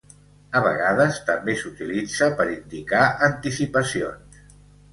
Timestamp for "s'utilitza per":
1.59-2.49